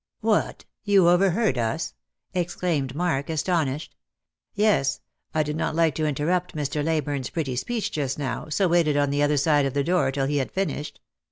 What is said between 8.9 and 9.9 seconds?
on the other side of the